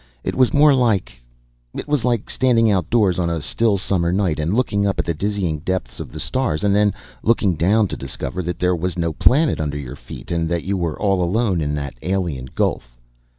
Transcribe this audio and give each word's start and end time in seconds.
It 0.23 0.33
was 0.33 0.51
more 0.51 0.73
like 0.73 1.21
It 1.75 1.87
was 1.87 2.03
like 2.03 2.27
standing 2.27 2.71
outdoors, 2.71 3.19
on 3.19 3.29
a 3.29 3.39
still 3.39 3.77
summer 3.77 4.11
night, 4.11 4.39
and 4.39 4.51
looking 4.55 4.87
up 4.87 4.97
at 4.97 5.05
the 5.05 5.13
dizzying 5.13 5.59
depths 5.59 5.99
of 5.99 6.11
the 6.11 6.19
stars. 6.19 6.63
And 6.63 6.73
then 6.73 6.91
looking 7.21 7.53
down, 7.53 7.87
to 7.89 7.95
discover 7.97 8.41
that 8.41 8.57
there 8.57 8.75
was 8.75 8.97
no 8.97 9.13
planet 9.13 9.61
under 9.61 9.77
your 9.77 9.95
feet 9.95 10.31
and 10.31 10.49
that 10.49 10.63
you 10.63 10.75
were 10.75 10.99
all 10.99 11.21
alone 11.23 11.61
in 11.61 11.75
that 11.75 11.93
alien 12.01 12.49
gulf.... 12.55 12.97